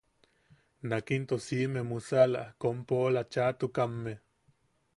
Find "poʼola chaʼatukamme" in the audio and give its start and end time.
2.87-4.13